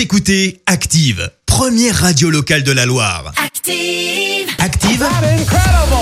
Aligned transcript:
Vous 0.00 0.04
écoutez 0.04 0.62
Active, 0.64 1.30
première 1.44 1.94
radio 1.94 2.30
locale 2.30 2.62
de 2.62 2.72
la 2.72 2.86
Loire. 2.86 3.34
Active. 3.36 4.48
Active, 4.58 5.06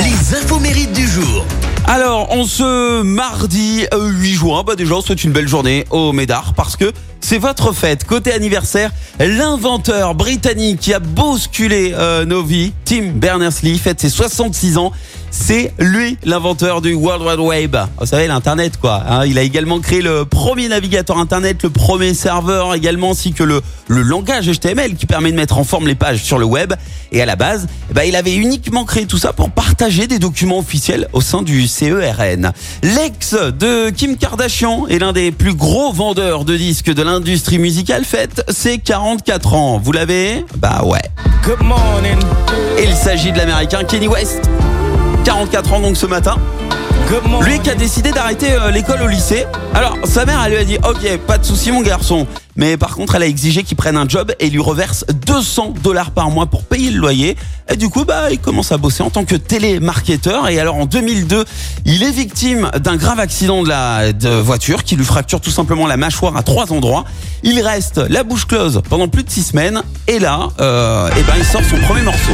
les 0.00 0.36
infos 0.36 0.58
mérites 0.58 0.92
du 0.92 1.06
jour. 1.06 1.46
Alors, 1.86 2.26
on 2.32 2.44
se 2.44 3.02
mardi 3.02 3.86
euh, 3.94 4.08
8 4.08 4.34
juin, 4.34 4.64
bah 4.66 4.74
déjà, 4.74 4.96
on 4.96 5.00
souhaite 5.00 5.22
une 5.22 5.30
belle 5.30 5.46
journée 5.46 5.84
au 5.90 6.10
Médard 6.10 6.54
parce 6.54 6.74
que 6.74 6.92
c'est 7.20 7.38
votre 7.38 7.72
fête. 7.72 8.02
Côté 8.02 8.32
anniversaire, 8.32 8.90
l'inventeur 9.20 10.16
britannique 10.16 10.80
qui 10.80 10.92
a 10.92 10.98
bousculé 10.98 11.92
euh, 11.94 12.24
nos 12.24 12.42
vies, 12.42 12.72
Tim 12.84 13.12
Berners-Lee, 13.14 13.78
fête 13.78 14.00
ses 14.00 14.10
66 14.10 14.76
ans. 14.76 14.90
C'est 15.36 15.74
lui 15.80 16.16
l'inventeur 16.24 16.80
du 16.80 16.94
World 16.94 17.22
Wide 17.26 17.40
Web. 17.40 17.76
Vous 17.98 18.06
savez, 18.06 18.28
l'Internet, 18.28 18.76
quoi. 18.80 19.02
hein. 19.06 19.26
il 19.26 19.36
a 19.36 19.42
également 19.42 19.80
créé 19.80 20.00
le 20.00 20.24
premier 20.24 20.68
navigateur 20.68 21.18
Internet, 21.18 21.64
le 21.64 21.70
premier 21.70 22.14
serveur 22.14 22.72
également, 22.72 23.10
ainsi 23.10 23.32
que 23.32 23.42
le, 23.42 23.60
le 23.88 24.02
langage 24.02 24.46
HTML 24.48 24.94
qui 24.94 25.06
permet 25.06 25.32
de 25.32 25.36
mettre 25.36 25.58
en 25.58 25.64
forme 25.64 25.88
les 25.88 25.96
pages 25.96 26.22
sur 26.22 26.38
le 26.38 26.44
web. 26.44 26.72
Et 27.10 27.20
à 27.20 27.26
la 27.26 27.34
base, 27.34 27.66
eh 27.90 27.94
ben, 27.94 28.04
il 28.04 28.14
avait 28.14 28.34
uniquement 28.36 28.84
créé 28.84 29.06
tout 29.06 29.18
ça 29.18 29.32
pour 29.32 29.50
partager 29.50 30.06
des 30.06 30.20
documents 30.20 30.58
officiels 30.58 31.08
au 31.12 31.20
sein 31.20 31.42
du 31.42 31.66
CERN. 31.66 32.52
L'ex 32.84 33.34
de 33.34 33.90
Kim 33.90 34.16
Kardashian 34.16 34.86
est 34.86 35.00
l'un 35.00 35.12
des 35.12 35.32
plus 35.32 35.54
gros 35.54 35.92
vendeurs 35.92 36.44
de 36.44 36.56
disques 36.56 36.94
de 36.94 37.02
l'industrie 37.02 37.58
musicale 37.58 38.04
fête 38.04 38.44
ses 38.50 38.78
44 38.78 39.54
ans. 39.54 39.78
Vous 39.82 39.90
l'avez? 39.92 40.46
Bah 40.56 40.82
ouais. 40.84 41.02
Good 41.44 41.62
morning. 41.66 42.18
Il 42.80 42.94
s'agit 42.94 43.32
de 43.32 43.36
l'américain 43.38 43.82
Kenny 43.82 44.06
West. 44.08 44.48
44 45.24 45.72
ans 45.74 45.80
donc 45.80 45.96
ce 45.96 46.06
matin. 46.06 46.36
Lui 47.42 47.60
qui 47.60 47.70
a 47.70 47.74
décidé 47.74 48.10
d'arrêter 48.10 48.52
euh, 48.52 48.70
l'école 48.70 49.02
au 49.02 49.06
lycée. 49.06 49.44
Alors 49.74 49.96
sa 50.04 50.24
mère 50.24 50.42
elle 50.44 50.52
lui 50.52 50.58
a 50.58 50.64
dit 50.64 50.78
ok 50.78 51.18
pas 51.26 51.38
de 51.38 51.44
souci 51.44 51.70
mon 51.70 51.82
garçon. 51.82 52.26
Mais 52.56 52.76
par 52.76 52.96
contre 52.96 53.14
elle 53.14 53.22
a 53.22 53.26
exigé 53.26 53.62
qu'il 53.62 53.76
prenne 53.76 53.96
un 53.96 54.08
job 54.08 54.32
et 54.40 54.50
lui 54.50 54.58
reverse 54.58 55.04
200 55.26 55.74
dollars 55.82 56.10
par 56.10 56.30
mois 56.30 56.46
pour 56.46 56.64
payer 56.64 56.90
le 56.90 56.98
loyer. 56.98 57.36
Et 57.70 57.76
du 57.76 57.88
coup 57.88 58.04
bah 58.04 58.30
il 58.32 58.38
commence 58.38 58.72
à 58.72 58.78
bosser 58.78 59.02
en 59.02 59.10
tant 59.10 59.24
que 59.24 59.36
télémarketeur. 59.36 60.48
Et 60.48 60.58
alors 60.58 60.76
en 60.76 60.86
2002 60.86 61.44
il 61.84 62.02
est 62.02 62.10
victime 62.10 62.70
d'un 62.80 62.96
grave 62.96 63.20
accident 63.20 63.62
de 63.62 63.68
la 63.68 64.10
voiture 64.40 64.82
qui 64.82 64.96
lui 64.96 65.04
fracture 65.04 65.40
tout 65.40 65.50
simplement 65.50 65.86
la 65.86 65.96
mâchoire 65.96 66.36
à 66.36 66.42
trois 66.42 66.72
endroits. 66.72 67.04
Il 67.42 67.60
reste 67.60 67.98
la 67.98 68.24
bouche 68.24 68.46
close 68.46 68.82
pendant 68.88 69.08
plus 69.08 69.22
de 69.22 69.30
six 69.30 69.42
semaines. 69.42 69.82
Et 70.08 70.18
là 70.18 70.48
euh, 70.60 71.10
eh 71.16 71.22
ben 71.22 71.34
il 71.36 71.44
sort 71.44 71.62
son 71.62 71.76
premier 71.86 72.02
morceau. 72.02 72.32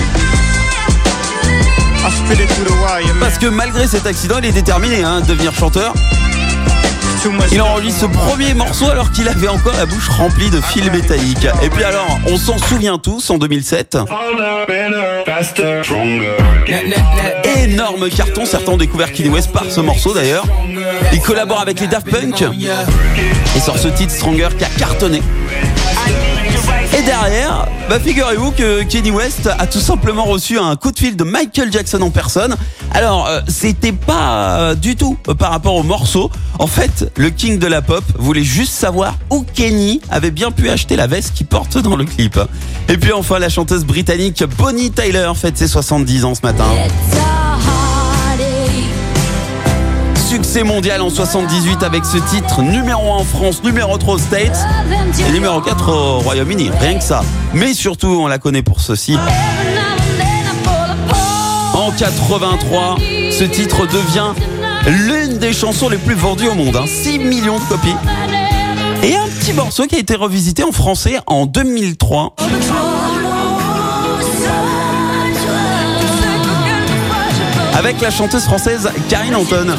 Parce 3.20 3.38
que 3.38 3.46
malgré 3.46 3.86
cet 3.86 4.06
accident 4.06 4.36
il 4.38 4.46
est 4.46 4.52
déterminé 4.52 5.02
hein, 5.02 5.18
à 5.18 5.20
devenir 5.20 5.52
chanteur. 5.52 5.92
Il 7.52 7.60
enregistre 7.60 8.00
ce 8.00 8.06
premier 8.06 8.54
morceau 8.54 8.88
alors 8.88 9.10
qu'il 9.12 9.28
avait 9.28 9.48
encore 9.48 9.74
la 9.76 9.84
bouche 9.84 10.08
remplie 10.08 10.48
de 10.48 10.58
fils 10.62 10.90
métalliques. 10.90 11.46
Et 11.62 11.68
puis 11.68 11.84
alors, 11.84 12.18
on 12.26 12.38
s'en 12.38 12.56
souvient 12.56 12.96
tous 12.96 13.28
en 13.28 13.36
2007. 13.36 13.98
Énorme 17.58 18.08
carton, 18.08 18.46
certains 18.46 18.72
ont 18.72 18.78
découvert 18.78 19.12
Kanye 19.12 19.28
West 19.28 19.52
par 19.52 19.64
ce 19.68 19.82
morceau 19.82 20.14
d'ailleurs. 20.14 20.46
Il 21.12 21.20
collabore 21.20 21.60
avec 21.60 21.80
les 21.80 21.88
Daft 21.88 22.08
Punk 22.10 22.42
et 23.54 23.60
sort 23.60 23.78
ce 23.78 23.88
titre 23.88 24.12
Stronger 24.12 24.48
qui 24.56 24.64
a 24.64 24.68
cartonné. 24.78 25.20
Et 26.98 27.02
derrière, 27.02 27.66
bah 27.88 28.00
figurez-vous 28.00 28.50
que 28.50 28.82
Kanye 28.82 29.10
West 29.10 29.48
a 29.58 29.66
tout 29.66 29.80
simplement 29.80 30.24
reçu 30.24 30.58
un 30.58 30.76
coup 30.76 30.90
de 30.90 30.98
fil 30.98 31.16
de 31.16 31.24
Michael 31.24 31.72
Jackson 31.72 32.00
en 32.02 32.10
personne. 32.10 32.56
Alors, 32.92 33.26
euh, 33.26 33.40
c'était 33.48 33.92
pas 33.92 34.58
euh, 34.58 34.74
du 34.74 34.96
tout 34.96 35.16
euh, 35.28 35.34
par 35.34 35.50
rapport 35.50 35.76
au 35.76 35.82
morceau. 35.82 36.30
En 36.58 36.66
fait, 36.66 37.12
le 37.16 37.30
king 37.30 37.58
de 37.58 37.66
la 37.66 37.82
pop 37.82 38.04
voulait 38.18 38.44
juste 38.44 38.72
savoir 38.72 39.16
où 39.30 39.44
Kenny 39.54 40.00
avait 40.10 40.32
bien 40.32 40.50
pu 40.50 40.68
acheter 40.68 40.96
la 40.96 41.06
veste 41.06 41.34
qu'il 41.34 41.46
porte 41.46 41.78
dans 41.78 41.96
le 41.96 42.04
clip. 42.04 42.38
Et 42.88 42.96
puis 42.96 43.12
enfin, 43.12 43.38
la 43.38 43.48
chanteuse 43.48 43.84
britannique 43.84 44.42
Bonnie 44.58 44.90
Tyler 44.90 45.30
fête 45.36 45.56
ses 45.56 45.68
70 45.68 46.24
ans 46.24 46.34
ce 46.34 46.42
matin. 46.42 46.66
Succès 50.30 50.62
mondial 50.62 51.02
en 51.02 51.10
78 51.10 51.82
avec 51.82 52.04
ce 52.04 52.16
titre, 52.16 52.62
numéro 52.62 53.14
1 53.14 53.16
en 53.16 53.24
France, 53.24 53.64
numéro 53.64 53.98
3 53.98 54.14
aux 54.14 54.18
States 54.18 54.64
et 55.18 55.32
numéro 55.32 55.60
4 55.60 55.88
au 55.88 56.18
Royaume-Uni, 56.20 56.70
rien 56.78 56.96
que 56.96 57.02
ça. 57.02 57.24
Mais 57.52 57.74
surtout, 57.74 58.06
on 58.06 58.28
la 58.28 58.38
connaît 58.38 58.62
pour 58.62 58.80
ceci. 58.80 59.16
En 61.74 61.90
83, 61.90 62.98
ce 63.36 63.42
titre 63.42 63.88
devient 63.88 64.32
l'une 64.86 65.38
des 65.38 65.52
chansons 65.52 65.88
les 65.88 65.98
plus 65.98 66.14
vendues 66.14 66.46
au 66.46 66.54
monde, 66.54 66.76
hein, 66.76 66.84
6 66.86 67.18
millions 67.18 67.58
de 67.58 67.64
copies. 67.64 67.96
Et 69.02 69.16
un 69.16 69.26
petit 69.26 69.52
morceau 69.52 69.88
qui 69.88 69.96
a 69.96 69.98
été 69.98 70.14
revisité 70.14 70.62
en 70.62 70.70
français 70.70 71.18
en 71.26 71.46
2003. 71.46 72.36
Avec 77.74 78.00
la 78.00 78.12
chanteuse 78.12 78.44
française 78.44 78.88
Karine 79.08 79.34
Anton. 79.34 79.76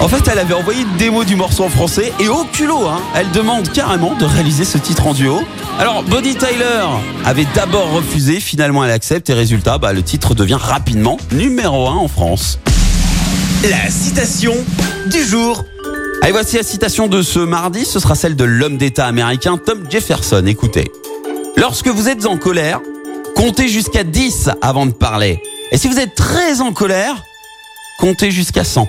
En 0.00 0.08
fait, 0.08 0.26
elle 0.32 0.38
avait 0.38 0.54
envoyé 0.54 0.80
une 0.80 0.96
démo 0.96 1.24
du 1.24 1.36
morceau 1.36 1.64
en 1.64 1.68
français 1.68 2.10
et 2.18 2.28
au 2.28 2.44
culot, 2.44 2.86
hein, 2.86 3.02
elle 3.14 3.30
demande 3.32 3.70
carrément 3.70 4.14
de 4.14 4.24
réaliser 4.24 4.64
ce 4.64 4.78
titre 4.78 5.06
en 5.06 5.12
duo. 5.12 5.42
Alors, 5.78 6.02
Bonnie 6.02 6.34
Tyler 6.34 6.86
avait 7.26 7.46
d'abord 7.54 7.90
refusé, 7.90 8.40
finalement 8.40 8.82
elle 8.82 8.92
accepte 8.92 9.28
et 9.28 9.34
résultat, 9.34 9.76
bah, 9.76 9.92
le 9.92 10.02
titre 10.02 10.34
devient 10.34 10.58
rapidement 10.58 11.18
numéro 11.32 11.86
1 11.86 11.96
en 11.96 12.08
France. 12.08 12.58
La 13.68 13.90
citation 13.90 14.54
du 15.10 15.22
jour. 15.22 15.64
Allez, 16.22 16.32
voici 16.32 16.56
la 16.56 16.62
citation 16.62 17.06
de 17.06 17.20
ce 17.20 17.38
mardi, 17.38 17.84
ce 17.84 18.00
sera 18.00 18.14
celle 18.14 18.36
de 18.36 18.44
l'homme 18.44 18.78
d'État 18.78 19.06
américain 19.06 19.58
Tom 19.58 19.84
Jefferson. 19.90 20.44
Écoutez. 20.46 20.90
Lorsque 21.58 21.88
vous 21.88 22.08
êtes 22.08 22.24
en 22.24 22.38
colère, 22.38 22.80
comptez 23.36 23.68
jusqu'à 23.68 24.02
10 24.02 24.48
avant 24.62 24.86
de 24.86 24.92
parler. 24.92 25.42
Et 25.72 25.76
si 25.76 25.88
vous 25.88 25.98
êtes 25.98 26.14
très 26.14 26.62
en 26.62 26.72
colère, 26.72 27.22
comptez 27.98 28.30
jusqu'à 28.30 28.64
100. 28.64 28.88